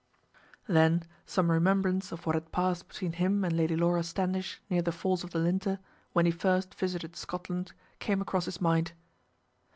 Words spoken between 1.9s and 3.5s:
of what had passed between him